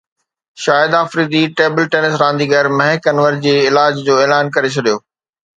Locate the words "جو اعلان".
4.09-4.53